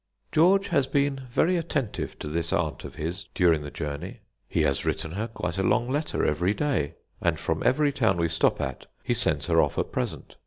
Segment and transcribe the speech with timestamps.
[0.31, 4.21] George has been very attentive to this aunt of his during the journey.
[4.47, 8.27] He has written her quite a long letter every day, and from every town we
[8.27, 10.37] stop at he sends her off a present.